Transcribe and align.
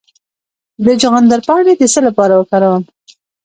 د 0.85 0.87
چغندر 1.01 1.39
پاڼې 1.47 1.73
د 1.77 1.83
څه 1.93 1.99
لپاره 2.07 2.33
وکاروم؟ 2.35 2.83